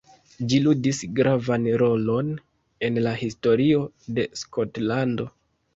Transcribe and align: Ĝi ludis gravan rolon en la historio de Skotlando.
Ĝi 0.51 0.61
ludis 0.67 1.01
gravan 1.19 1.69
rolon 1.83 2.33
en 2.89 2.99
la 3.09 3.15
historio 3.23 3.87
de 4.19 4.31
Skotlando. 4.43 5.33